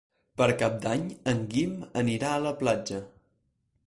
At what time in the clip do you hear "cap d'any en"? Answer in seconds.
0.61-1.43